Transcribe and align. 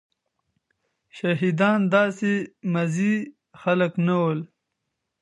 شهيدان 1.17 1.79
داسي 1.93 2.35
ماځي 2.73 3.15
خلک 3.61 3.91
نه 4.07 4.15
ول. 4.21 4.39